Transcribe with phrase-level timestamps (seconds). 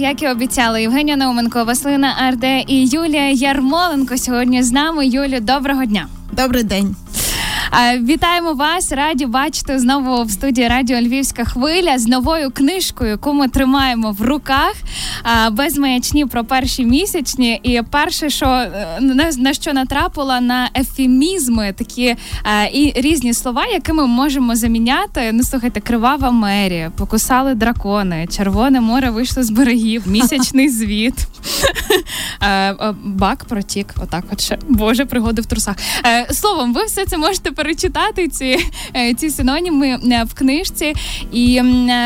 [0.00, 5.06] як і обіцяли, Євгенія Науменко, Василина Арде і Юлія Ярмоленко сьогодні з нами.
[5.06, 6.06] Юлю, доброго дня.
[6.32, 6.96] Добрий день.
[8.02, 13.48] Вітаємо вас, раді бачити знову в студії Радіо Львівська хвиля з новою книжкою, яку ми
[13.48, 14.72] тримаємо в руках
[15.52, 17.60] без маячні про перші місячні.
[17.62, 19.00] І перше, що е,
[19.36, 22.16] на що натрапила на ефемізми, такі е,
[22.72, 25.30] і різні слова, якими ми можемо заміняти.
[25.32, 31.26] Ну слухайте, кривава мерія, покусали дракони, червоне море вийшло з берегів, місячний звіт.
[32.42, 33.94] Е, бак протік.
[34.02, 35.76] Отак, от ще боже, пригоди в трусах.
[36.30, 38.58] Словом, ви все це можете перечитати ці
[38.96, 40.94] е, ці синоніми е, в книжці.
[41.32, 41.62] І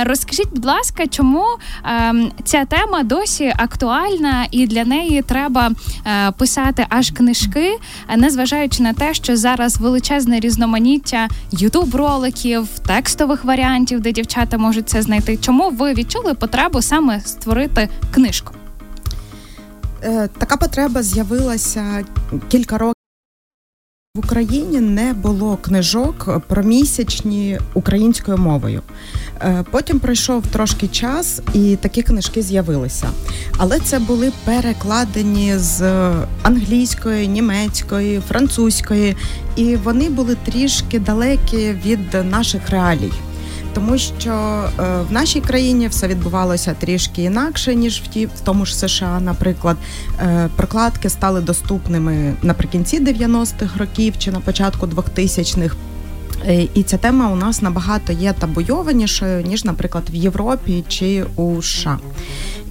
[0.07, 1.45] розкажіть, будь ласка, чому
[1.85, 5.71] ем, ця тема досі актуальна, і для неї треба
[6.07, 7.79] е, писати аж книжки,
[8.17, 15.37] незважаючи на те, що зараз величезне різноманіття ютуб-роликів, текстових варіантів, де дівчата можуть це знайти.
[15.37, 18.55] Чому ви відчули потребу саме створити книжку?
[20.39, 22.05] Така потреба з'явилася
[22.49, 23.04] кілька років.
[24.17, 28.83] В Україні не було книжок про місячні українською мовою.
[29.41, 33.09] Е, потім пройшов трошки час, і такі книжки з'явилися.
[33.57, 35.83] Але це були перекладені з
[36.43, 39.17] англійської, німецької, французької,
[39.57, 43.13] і вони були трішки далекі від наших реалій
[43.75, 44.33] тому що
[44.79, 49.21] е, в нашій країні все відбувалося трішки інакше ніж в ті в тому ж США.
[49.21, 49.77] Наприклад,
[50.21, 55.77] е, прокладки стали доступними наприкінці 90-х років чи на початку 2000-х.
[56.47, 61.63] Е, і ця тема у нас набагато є табуйованішою ніж, наприклад, в Європі чи у
[61.63, 61.99] США.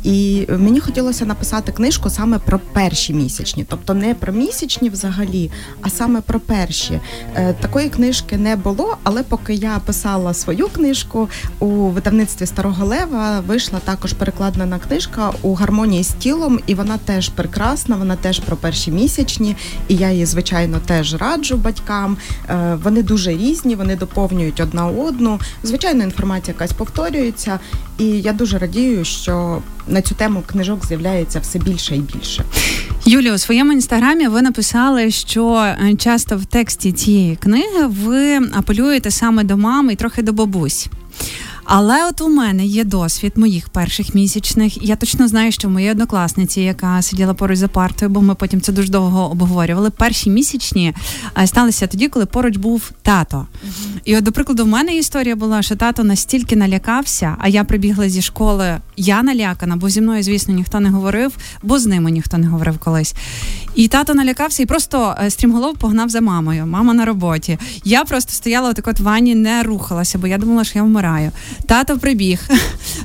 [0.03, 5.51] І мені хотілося написати книжку саме про перші місячні, тобто не про місячні взагалі,
[5.81, 6.99] а саме про перші.
[7.35, 13.39] Е, такої книжки не було, але поки я писала свою книжку у видавництві Старого Лева,
[13.39, 18.57] вийшла також перекладена книжка у гармонії з тілом, і вона теж прекрасна, вона теж про
[18.57, 19.55] перші місячні,
[19.87, 22.17] і я її, звичайно, теж раджу батькам.
[22.49, 25.39] Е, вони дуже різні, вони доповнюють одна одну.
[25.63, 27.59] Звичайно, інформація якась повторюється,
[27.97, 32.43] і я дуже радію, що на цю тему книжок з'являється все більше і більше.
[33.05, 39.11] Юлія, у своєму інстаграмі ви написали, що е, часто в тексті цієї книги ви апелюєте
[39.11, 40.87] саме до мами і трохи до бабусь.
[41.65, 44.83] Але от у мене є досвід моїх перших місячних.
[44.83, 48.71] Я точно знаю, що моїй однокласниці, яка сиділа поруч за партою, бо ми потім це
[48.71, 49.89] дуже довго обговорювали.
[49.89, 50.93] Перші місячні
[51.37, 53.37] е, сталися тоді, коли поруч був тато.
[53.37, 53.99] Uh-huh.
[54.05, 58.09] І от, до прикладу, в мене історія була, що тато настільки налякався, а я прибігла
[58.09, 58.77] зі школи.
[58.97, 61.31] Я налякана, бо зі мною, звісно, ніхто не говорив,
[61.63, 63.15] бо з ними ніхто не говорив колись.
[63.75, 66.65] І тато налякався і просто е, стрімголов погнав за мамою.
[66.65, 67.57] Мама на роботі.
[67.83, 71.31] Я просто стояла отак от в ванні, не рухалася, бо я думала, що я вмираю.
[71.65, 72.49] Тато прибіг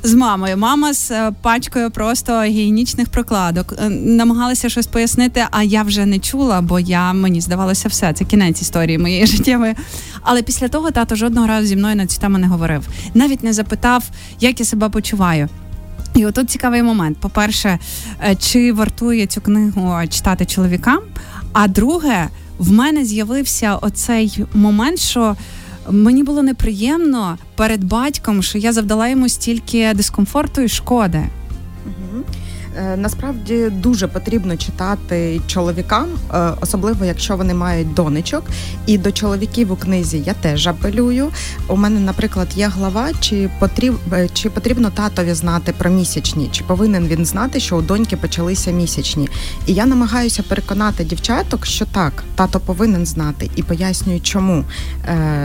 [0.03, 0.57] з мамою.
[0.57, 3.73] Мама з е, пачкою просто гігієнічних прокладок.
[3.77, 8.13] Е, намагалася щось пояснити, а я вже не чула, бо я мені здавалося все.
[8.13, 9.75] Це кінець історії моєї життєвої.
[10.21, 12.87] Але після того тато жодного разу зі мною на цю тему не говорив.
[13.13, 14.03] Навіть не запитав,
[14.39, 15.49] як я себе почуваю.
[16.15, 17.17] І отут цікавий момент.
[17.17, 17.79] По-перше,
[18.23, 20.99] е, чи вартує цю книгу читати чоловікам?
[21.53, 22.27] А друге,
[22.57, 25.35] в мене з'явився оцей момент, що
[25.89, 31.23] мені було неприємно перед батьком, що я завдала йому стільки дискомфорту і шкоди.
[32.79, 38.43] Е, насправді дуже потрібно читати чоловікам, е, особливо якщо вони мають донечок.
[38.85, 41.29] І до чоловіків у книзі я теж апелюю.
[41.67, 46.63] У мене, наприклад, є глава, чи потріб, е, чи потрібно татові знати про місячні, чи
[46.63, 49.29] повинен він знати, що у доньки почалися місячні.
[49.65, 54.65] І я намагаюся переконати дівчаток, що так, тато повинен знати, і пояснюю, чому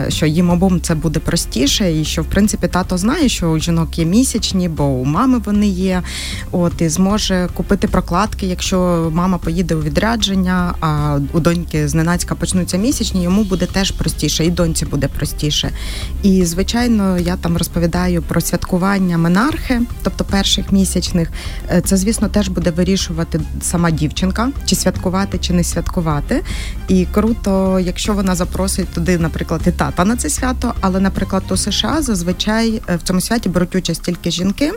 [0.07, 3.99] що їм обом це буде простіше, і що в принципі тато знає, що у жінок
[3.99, 6.03] є місячні, бо у мами вони є.
[6.51, 12.35] От і зможе може купити прокладки, якщо мама поїде у відрядження, а у доньки зненацька
[12.35, 15.71] почнуться місячні, йому буде теж простіше, і доньці буде простіше.
[16.23, 21.31] І звичайно, я там розповідаю про святкування менархи, тобто перших місячних.
[21.69, 26.43] Е, це, звісно, теж буде вирішувати сама дівчинка, чи святкувати, чи не святкувати.
[26.87, 31.57] І круто, якщо вона запросить туди, наприклад, і тата на це свято, але, наприклад, у
[31.57, 34.71] США зазвичай е, в цьому святі беруть участь тільки жінки.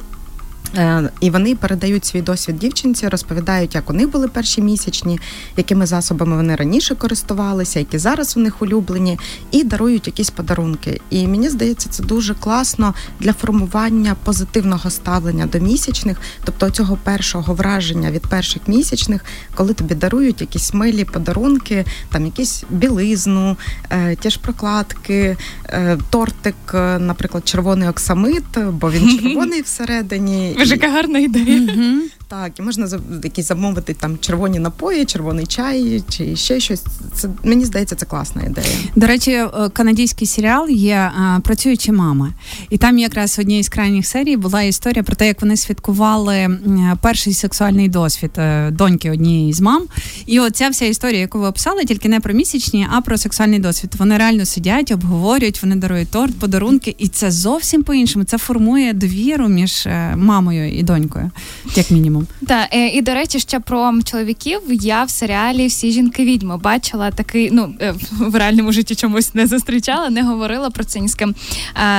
[0.77, 5.21] Е, і вони передають свій досвід дівчинці, розповідають, як у них були перші місячні,
[5.57, 9.19] якими засобами вони раніше користувалися, які зараз у них улюблені,
[9.51, 11.01] і дарують якісь подарунки.
[11.11, 17.55] І мені здається, це дуже класно для формування позитивного ставлення до місячних, тобто цього першого
[17.55, 19.25] враження від перших місячних,
[19.55, 23.57] коли тобі дарують якісь милі подарунки, там якісь білизну,
[23.91, 25.37] е, ті ж прокладки,
[25.67, 26.55] е, тортик,
[26.99, 31.61] наприклад, червоний оксамит, бо він червоний всередині Боже, яка гарна ідея.
[31.61, 32.03] Угу.
[32.31, 32.89] Так, і можна
[33.25, 36.83] якісь замовити там червоні напої, червоний чай чи ще щось.
[37.15, 38.67] Це мені здається, це класна ідея.
[38.97, 42.33] До речі, е, канадський серіал є е, працюючі мами,
[42.71, 46.59] і там якраз в одній з крайніх серій була історія про те, як вони святкували
[47.01, 49.83] перший сексуальний досвід е, доньки однієї з мам.
[50.27, 53.95] І оця вся історія, яку ви описали, тільки не про місячні, а про сексуальний досвід.
[53.99, 58.25] Вони реально сидять, обговорюють, вони дарують торт, подарунки, і це зовсім по іншому.
[58.25, 61.31] Це формує довіру між мамою і донькою,
[61.75, 62.47] як мінімум мінімум.
[62.47, 67.11] Так, е, і до речі, ще про чоловіків я в серіалі Всі жінки відьми бачила
[67.11, 67.51] такий.
[67.53, 71.35] Ну е, в реальному житті чомусь не зустрічала, не говорила про це ні з ким.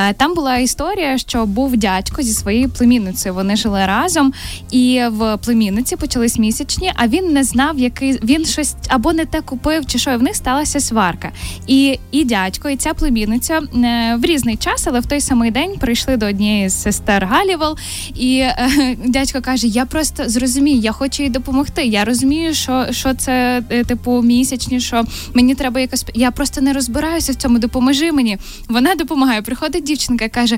[0.10, 3.36] Е, там була історія, що був дядько зі своєю племінницею.
[3.36, 4.34] Вони жили разом,
[4.72, 6.92] і в племінниці почались місячні.
[6.96, 10.24] А він не знав, який він щось або не те купив, чи що і в
[10.24, 11.32] них сталася сварка.
[11.68, 13.62] І і дядько, і ця племінниця
[14.18, 17.78] в різний час, але в той самий день прийшли до однієї з сестер Галівел,
[18.16, 18.46] і
[19.06, 21.86] дядько каже: Я просто просто зрозумій, я хочу їй допомогти.
[21.86, 25.04] Я розумію, що що це е, типу місячні, що
[25.34, 26.06] мені треба якось.
[26.14, 27.60] Я просто не розбираюся в цьому.
[27.60, 28.38] Допоможи мені.
[28.68, 29.42] Вона допомагає.
[29.42, 30.58] Приходить дівчинка і каже: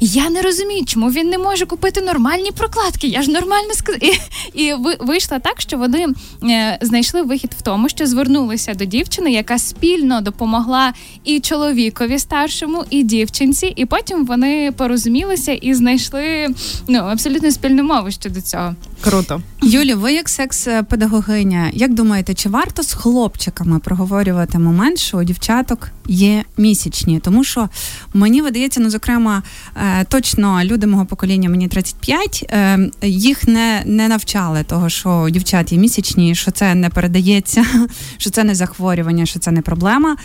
[0.00, 3.06] Я не розумію, чому він не може купити нормальні прокладки.
[3.06, 4.12] Я ж нормально сказала.
[4.54, 6.06] І, і вийшла так, що вони
[6.42, 10.92] е, знайшли вихід в тому, що звернулися до дівчини, яка спільно допомогла
[11.24, 13.72] і чоловікові старшому, і дівчинці.
[13.76, 16.48] І потім вони порозумілися і знайшли
[16.88, 18.74] ну абсолютно спільну мову щодо цього.
[19.04, 19.42] Круто.
[19.62, 25.88] Юлі, ви як секс-педагогиня, як думаєте, чи варто з хлопчиками проговорювати момент, що у дівчаток
[26.08, 27.20] є місячні?
[27.20, 27.68] Тому що
[28.14, 29.42] мені видається, ну зокрема,
[29.76, 35.30] е, точно люди мого покоління, мені 35, е, їх не не навчали того, що у
[35.30, 37.66] дівчат є місячні, що це не передається,
[38.18, 40.16] що це не захворювання, що це не проблема.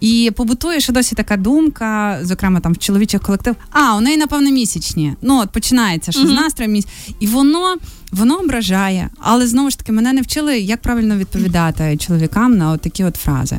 [0.00, 4.50] І побутує ще досі така думка, зокрема там в чоловічих колектив, а у неї, напевно,
[4.50, 5.14] місячні.
[5.22, 6.26] Ну от починається що mm-hmm.
[6.26, 6.92] з настроєм місяць.
[7.20, 7.76] І воно
[8.12, 13.04] воно ображає, але знову ж таки мене не вчили, як правильно відповідати чоловікам на такі
[13.04, 13.58] от фрази.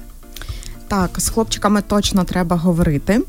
[0.88, 3.22] Так, з хлопчиками точно треба говорити.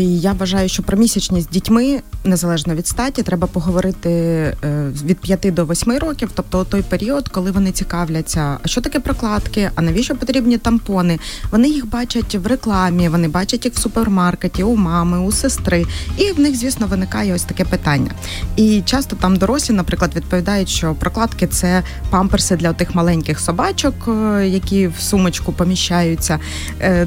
[0.00, 5.54] Я вважаю, що про місячні з дітьми, незалежно від статі, треба поговорити е, від 5
[5.54, 10.16] до 8 років, тобто той період, коли вони цікавляться, а що таке прокладки, а навіщо
[10.16, 11.18] потрібні тампони.
[11.50, 15.86] Вони їх бачать в рекламі, вони бачать їх в супермаркеті, у мами, у сестри.
[16.18, 18.10] І в них, звісно, виникає ось таке питання.
[18.56, 24.48] І часто там дорослі, наприклад, відповідають, що прокладки це памперси для тих маленьких собачок, е,
[24.48, 26.38] які в сумочку поміщаються.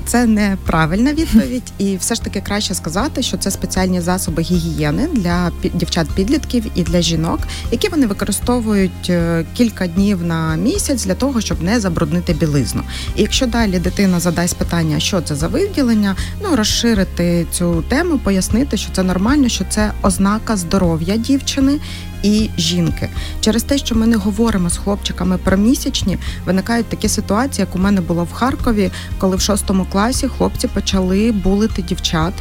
[0.06, 5.52] Це неправильна відповідь, і все ж таки краще сказати, що це спеціальні засоби гігієни для
[5.74, 7.40] дівчат-підлітків і для жінок,
[7.72, 12.84] які вони використовують е, кілька днів на місяць для того, щоб не забруднити білизну.
[13.16, 18.78] І якщо далі дитина задасть питання, що це за виділення, ну розширити цю тему, пояснити,
[18.78, 21.80] що це нормально, що це ознака здоров'я дівчини
[22.24, 23.10] і жінки.
[23.42, 27.80] Через те, що ми не говоримо з хлопчиками про місячні, виникають такі ситуації, як у
[27.80, 32.34] мене було в Харкові, коли в шостому класі хлопці почали булити дівчат.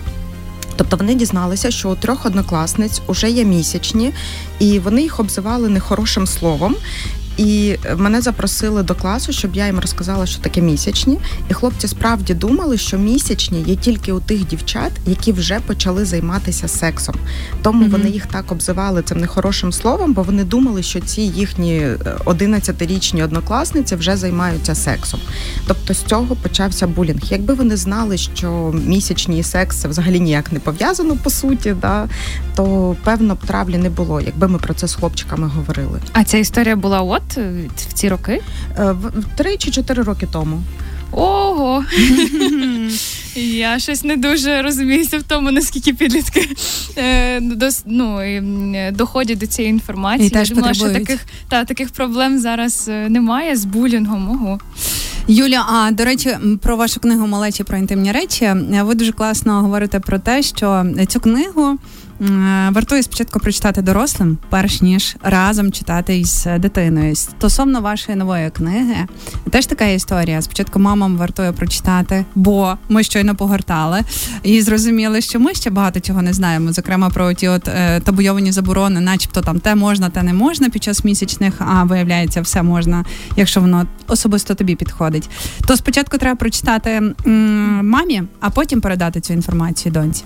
[0.77, 4.13] Тобто вони дізналися, що у трьох однокласниць уже є місячні,
[4.59, 6.77] і вони їх обзивали нехорошим словом.
[7.41, 11.19] І мене запросили до класу, щоб я їм розказала, що таке місячні.
[11.51, 16.69] І хлопці справді думали, що місячні є тільки у тих дівчат, які вже почали займатися
[16.69, 17.15] сексом.
[17.63, 17.91] Тому mm-hmm.
[17.91, 21.81] вони їх так обзивали цим нехорошим словом, бо вони думали, що ці їхні
[22.25, 25.21] 11-річні е, однокласниці вже займаються сексом.
[25.67, 27.23] Тобто з цього почався булінг.
[27.31, 32.09] Якби вони знали, що місячні і секс це взагалі ніяк не пов'язано по суті, да,
[32.57, 36.01] то певно б травлі не було, якби ми про це з хлопчиками говорили.
[36.13, 37.23] А ця історія була от
[37.77, 38.43] в ці роки?
[38.79, 38.95] Е,
[39.37, 40.63] три чи чотири роки тому.
[41.13, 41.85] Ого!
[43.35, 46.49] Я щось не дуже розуміюся в тому, наскільки підлітки
[46.99, 47.41] е,
[47.87, 50.27] ну, е, доходять до цієї інформації.
[50.27, 54.31] І теж Я думала, що таких та, таких проблем зараз немає з булінгом.
[54.31, 54.59] Ого.
[55.29, 58.55] Юля, а до речі, про вашу книгу Малечі про інтимні речі.
[58.83, 61.79] Ви дуже класно говорите про те, що цю книгу
[62.73, 67.17] вартує спочатку прочитати дорослим, перш ніж разом читати із дитиною.
[67.17, 68.97] Стосовно вашої нової книги,
[69.51, 70.43] теж така історія.
[70.43, 74.01] Спочатку мамам вартує прочитати, бо ми щойно погортали
[74.43, 76.73] і зрозуміли, що ми ще багато чого не знаємо.
[76.73, 80.83] Зокрема, про ті от е, табуйовані заборони, начебто там те можна, те не можна під
[80.83, 83.05] час місячних, а виявляється, все можна,
[83.37, 85.31] якщо воно особисто тобі підходить.
[85.67, 87.15] То спочатку треба прочитати м-
[87.89, 90.25] мамі, а потім передати цю інформацію доньці.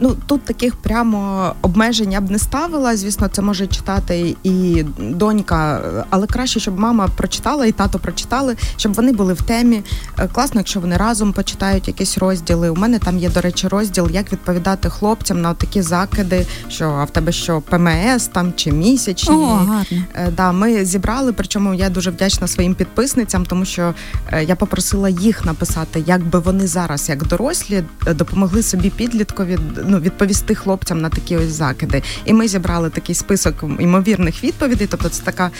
[0.00, 2.96] Ну тут таких прямо обмежень я б не ставила.
[2.96, 5.80] Звісно, це може читати і донька,
[6.10, 9.82] але краще, щоб мама прочитала і тато прочитали, щоб вони були в темі.
[10.18, 12.70] Е, класно, якщо вони разом почитають якісь розділи.
[12.70, 17.04] У мене там є, до речі, розділ, як відповідати хлопцям на такі закиди, що а
[17.04, 19.34] в тебе що ПМС там чи місячні.
[19.34, 20.04] О, гарно.
[20.14, 21.32] Е, да, ми зібрали.
[21.32, 23.94] Причому я дуже вдячна своїм підписницям, тому що
[24.32, 29.98] е, я попросила їх написати, як би вони зараз, як дорослі, допомогли собі підліткові ну,
[29.98, 32.02] відповісти хлопцям на такі ось закиди.
[32.24, 34.86] І ми зібрали такий список ймовірних відповідей.
[34.90, 35.50] Тобто, це така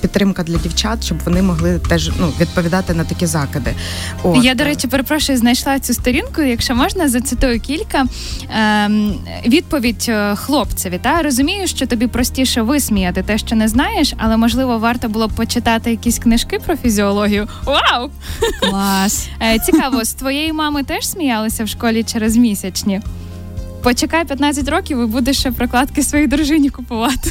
[0.00, 3.74] підтримка для дівчат, щоб вони могли теж ну відповідати на такі закиди.
[4.22, 4.44] От.
[4.44, 6.42] Я до речі, перепрошую, знайшла цю сторінку.
[6.42, 8.06] Якщо можна, зацитую кілька
[8.50, 9.14] ем,
[9.46, 10.98] відповідь е, хлопцеві.
[11.02, 15.32] Та розумію, що тобі простіше висміяти те, що не знаєш, але можливо варто було б
[15.32, 17.48] почитати якісь книжки про фізіологію.
[17.64, 18.10] Вау!
[18.60, 19.28] Клас!
[19.42, 23.00] Е, цікаво, з твоєї мами теж сміялися в школі через місячні.
[23.82, 27.30] Почекай 15 років і будеш ще прокладки своїй дружині купувати.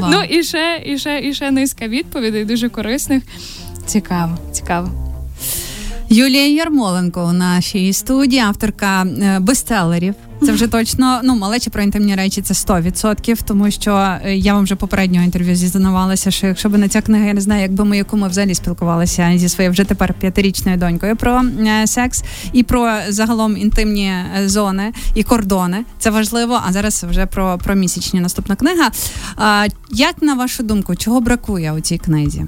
[0.00, 0.08] Wow.
[0.10, 3.22] Ну і ще, і ще, і ще низка відповідей, дуже корисних.
[3.86, 4.90] Цікаво, цікаво.
[6.08, 10.14] Юлія Ярмоленко у нашій студії, авторка е, бестселерів.
[10.42, 14.64] Це вже точно ну малечі про інтимні речі це 100%, тому що е, я вам
[14.64, 17.96] вже попереднього інтерв'ю зізнавалася, що якщо б не ця книга, я не знаю, якби ми
[17.96, 22.90] яку ми взагалі спілкувалися зі своєю вже тепер п'ятирічною донькою про е, секс і про
[23.08, 24.12] загалом інтимні
[24.44, 25.84] зони і кордони.
[25.98, 26.60] Це важливо.
[26.66, 28.90] А зараз вже про, про місячні наступна книга.
[29.90, 32.46] Як на вашу думку, чого бракує у цій книзі?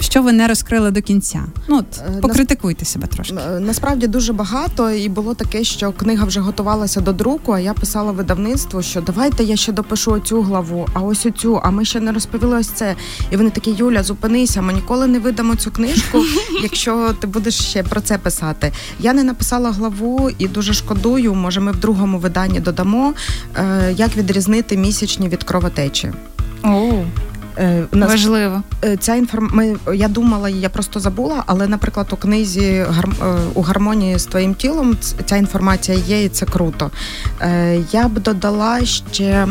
[0.00, 1.44] Що ви не розкрили до кінця?
[1.68, 3.34] Ну от, е, покритикуйте себе трошки.
[3.34, 7.52] Е, насправді дуже багато, і було таке, що книга вже готувалася до друку.
[7.52, 11.70] А я писала видавництву, що давайте я ще допишу оцю главу, а ось оцю, а
[11.70, 12.96] ми ще не розповіли ось це.
[13.30, 16.18] І вони такі, Юля, зупинися, ми ніколи не видамо цю книжку,
[16.62, 18.72] якщо ти будеш ще про це писати.
[19.00, 21.34] Я не написала главу і дуже шкодую.
[21.34, 23.14] Може, ми в другому виданні додамо,
[23.56, 26.12] е, як відрізнити місячні від кровотечі.
[26.62, 27.04] Oh.
[27.58, 28.62] Е, нас, Важливо.
[28.84, 29.76] Е, ця інформ...
[29.94, 33.08] Я думала, я просто забула, але, наприклад, у книзі гар...
[33.22, 33.24] Е,
[33.54, 36.90] у гармонії з твоїм тілом ця інформація є, і це круто.
[37.92, 39.46] Я б додала ще.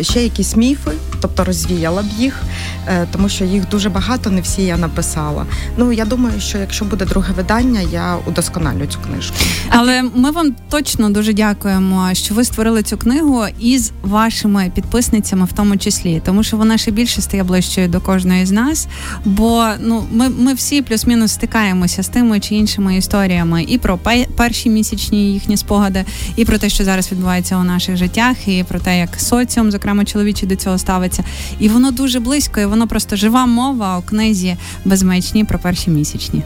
[0.00, 0.90] Ще якісь міфи,
[1.24, 2.42] тобто розвіяла б їх,
[2.88, 5.46] е, тому що їх дуже багато, не всі я написала.
[5.76, 9.36] Ну я думаю, що якщо буде друге видання, я удосконалю цю книжку.
[9.68, 15.52] Але ми вам точно дуже дякуємо, що ви створили цю книгу із вашими підписницями, в
[15.52, 18.88] тому числі, тому що вона ще більше стає ближчою до кожної з нас.
[19.24, 23.98] Бо ну ми ми всі плюс-мінус стикаємося з тими чи іншими історіями і про
[24.36, 26.04] перші місячні їхні спогади,
[26.36, 30.04] і про те, що зараз відбувається у наших життях, і про те, як соціум, зокрема
[30.04, 31.13] чоловічі до цього ставиться.
[31.58, 36.42] І воно дуже близько, і воно просто жива мова у книзі безмечні про перші місячні.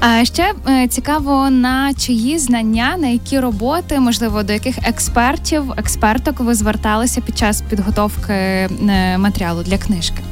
[0.00, 6.40] А ще е, цікаво на чиї знання, на які роботи, можливо, до яких експертів, експерток
[6.40, 8.68] ви зверталися під час підготовки е,
[9.18, 10.22] матеріалу для книжки.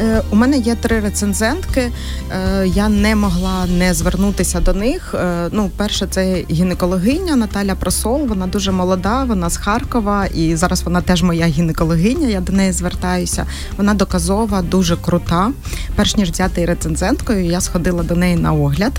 [0.00, 1.90] Е, у мене є три рецензентки.
[2.30, 5.14] Е, я не могла не звернутися до них.
[5.14, 8.26] Е, ну, перше, це гінекологиня Наталя Просол.
[8.26, 12.28] Вона дуже молода, вона з Харкова, і зараз вона теж моя гінекологиня.
[12.28, 13.46] Я до неї звертаюся.
[13.76, 15.52] Вона доказова, дуже крута.
[15.96, 18.92] Перш ніж взяти рецензенткою, я сходила до неї на огляд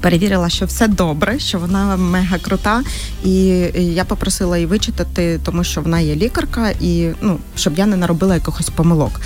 [0.00, 2.82] перевірила, що все добре, що вона мега крута,
[3.24, 3.34] і
[3.74, 8.34] я попросила її вичитати, тому що вона є лікарка, і ну щоб я не наробила
[8.34, 9.20] якихось помилок.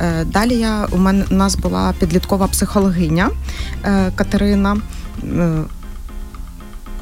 [0.00, 3.30] Е, далі я у мене у нас була підліткова психологиня
[3.84, 4.76] е, Катерина.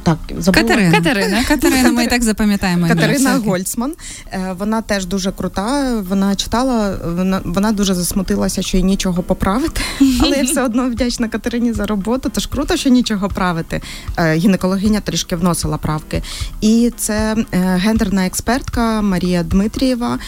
[0.05, 0.63] Так, забула.
[0.63, 0.91] Катерина.
[0.91, 1.43] Катерина.
[1.43, 2.87] Катерина, ми і так запам'ятаємо.
[2.87, 3.93] Катерина Гольцман.
[4.31, 5.93] Е, вона теж дуже крута.
[6.09, 9.81] Вона читала, вона вона дуже засмутилася, що їй нічого поправити.
[10.21, 12.31] Але я все одно вдячна Катерині за роботу.
[12.33, 13.81] Тож круто, що нічого правити.
[14.17, 16.21] Е, гінекологиня трішки вносила правки.
[16.61, 20.19] І це е, гендерна експертка Марія Дмитрієва.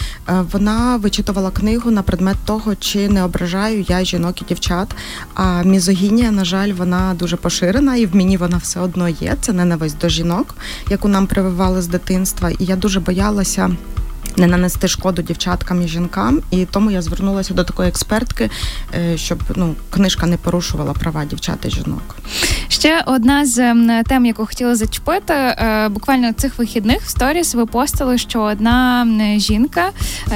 [0.52, 4.96] Вона вичитувала книгу на предмет того, чи не ображаю я жінок і дівчат.
[5.34, 9.36] А мізогінія, на жаль, вона дуже поширена, і в мені вона все одно є.
[9.42, 10.56] Це не ненависть до жінок,
[10.90, 13.70] яку нам прививали з дитинства, і я дуже боялася
[14.38, 18.50] не нанести шкоду дівчаткам і жінкам, і тому я звернулася до такої експертки,
[18.96, 22.16] е, щоб ну книжка не порушувала права дівчат і жінок.
[22.68, 27.66] Ще одна з ем, тем, яку хотіла зачепити, е, буквально цих вихідних в сторіс ви
[27.66, 29.90] постили, що одна жінка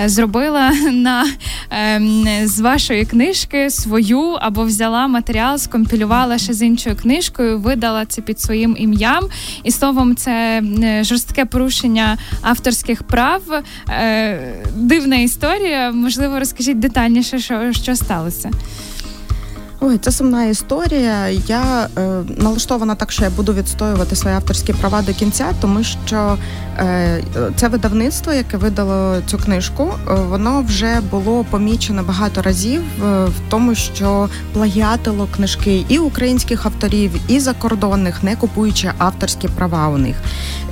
[0.04, 1.26] е, зробила на
[1.70, 8.22] ем, з вашої книжки свою або взяла матеріал, скомпілювала ще з іншою книжкою, видала це
[8.22, 9.28] під своїм ім'ям,
[9.64, 10.64] і словом, це
[11.04, 13.42] жорстке порушення авторських прав.
[13.92, 15.92] Е, дивна історія.
[15.92, 18.52] Можливо, розкажіть детальніше, що, що сталося.
[19.84, 21.28] Ой, це сумна історія.
[21.30, 26.38] Я е, налаштована так, що я буду відстоювати свої авторські права до кінця, тому що
[26.78, 27.24] е,
[27.56, 33.34] це видавництво, яке видало цю книжку, е, воно вже було помічено багато разів е, в
[33.50, 40.16] тому, що плагіатило книжки і українських авторів, і закордонних, не купуючи авторські права у них.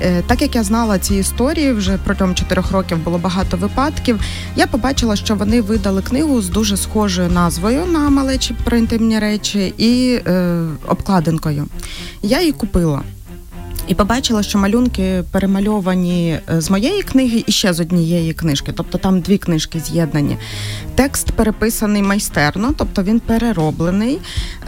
[0.02, 4.20] Е, так як я знала ці історії, вже протягом чотирьох років було багато випадків.
[4.56, 9.74] Я побачила, що вони видали книгу з дуже схожою назвою на малечі про інтимні речі
[9.78, 11.66] і е, обкладинкою.
[12.22, 13.02] Я її купила.
[13.90, 18.98] І побачила, що малюнки перемальовані е, з моєї книги і ще з однієї книжки, тобто
[18.98, 20.36] там дві книжки з'єднані.
[20.94, 24.18] Текст переписаний майстерно, тобто він перероблений,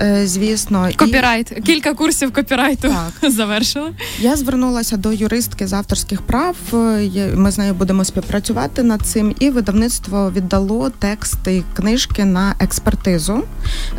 [0.01, 0.89] е, звісно.
[0.97, 1.53] Копірайт.
[1.57, 1.61] І...
[1.61, 2.89] Кілька курсів копірайту
[3.21, 3.31] так.
[3.33, 3.91] завершили.
[4.19, 6.57] Я звернулася до юристки з авторських прав.
[6.75, 13.45] Е, ми з нею будемо співпрацювати над цим, і видавництво віддало тексти книжки на експертизу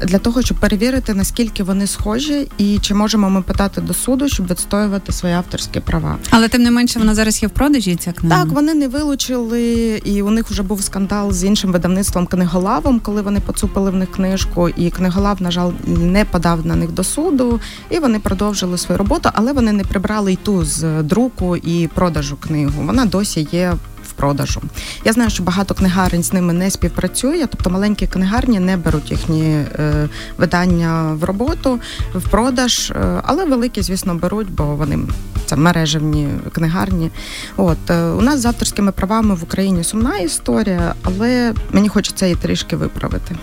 [0.04, 4.48] для того, щоб перевірити, наскільки вони схожі, і чи можемо ми питати до суду, щоб
[4.48, 6.18] відстоювати свої авторські права.
[6.30, 7.96] Але тим не менше вона зараз є в продажі.
[7.96, 8.44] Ця книга?
[8.44, 9.62] Так, вони не вилучили,
[10.06, 14.12] і у них вже був скандал з іншим видавництвом книголавом, коли вони поцупили в них
[14.12, 14.70] книжку.
[14.70, 19.30] І книголав, на жаль, не подав на них до суду, і вони продовжили свою роботу,
[19.34, 22.84] але вони не прибрали й ту з друку і продажу книгу.
[22.86, 23.74] Вона досі є
[24.16, 24.62] продажу.
[25.06, 29.44] Я знаю, що багато книгарень з ними не співпрацює, тобто маленькі книгарні не беруть їхні
[29.44, 31.80] е, видання в роботу,
[32.16, 35.00] в продаж, е, але великі, звісно, беруть, бо вони
[35.46, 37.12] це мережевні книгарні.
[37.58, 42.36] От е, у нас з авторськими правами в Україні сумна історія, але мені хочеться її
[42.36, 43.36] трішки виправити.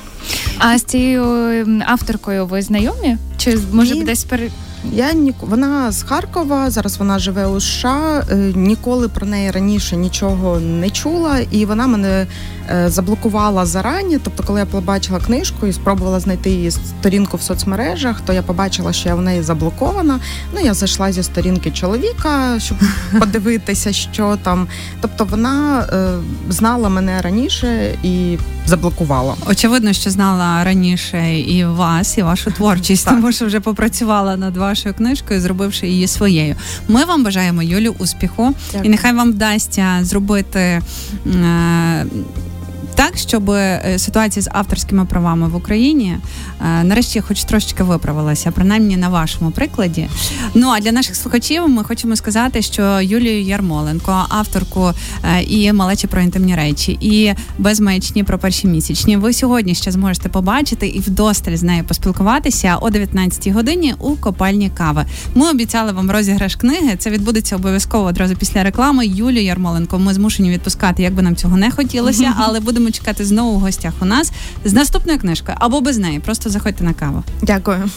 [0.58, 1.24] А з цією
[1.86, 3.16] авторкою ви знайомі?
[3.36, 4.04] Чи може Ні.
[4.04, 4.50] десь пере...
[4.84, 6.70] Я ні, вона з Харкова.
[6.70, 8.24] Зараз вона живе у США.
[8.30, 12.26] Е, ніколи про неї раніше нічого не чула, і вона мене
[12.70, 14.18] е, заблокувала зарані.
[14.18, 18.92] Тобто, коли я побачила книжку і спробувала знайти її сторінку в соцмережах, то я побачила,
[18.92, 20.20] що я в неї заблокована.
[20.54, 22.78] Ну я зайшла зі сторінки чоловіка, щоб
[23.18, 24.68] подивитися, що там.
[25.00, 26.14] Тобто, вона е,
[26.48, 29.34] знала мене раніше і заблокувала.
[29.46, 34.94] Очевидно, що знала раніше і вас, і вашу творчість, тому що вже попрацювала над вашою
[34.94, 36.56] книжкою, зробивши її своєю.
[36.88, 38.84] Ми вам бажаємо Юлю успіху, Дякую.
[38.84, 40.82] і нехай вам вдасться зробити.
[42.94, 46.16] Так, щоб е, ситуація з авторськими правами в Україні
[46.60, 50.08] е, нарешті, хоч трошечки виправилася, принаймні на вашому прикладі.
[50.54, 54.92] Ну а для наших слухачів ми хочемо сказати, що Юлію Ярмоленко, авторку
[55.24, 59.90] е, і малечі про інтимні речі, і без маячні про перші місячні, ви сьогодні ще
[59.90, 65.04] зможете побачити і вдосталь з нею поспілкуватися о 19-й годині у копальні кави.
[65.34, 66.96] Ми обіцяли вам розіграш книги.
[66.98, 69.06] Це відбудеться обов'язково одразу після реклами.
[69.06, 69.98] Юлію Ярмоленко.
[69.98, 72.60] Ми змушені відпускати, як би нам цього не хотілося, але
[72.92, 74.32] чекати знову в гостях у нас
[74.64, 76.20] з наступною книжкою або без неї.
[76.20, 77.22] Просто заходьте на каву.
[77.42, 77.90] Дякую.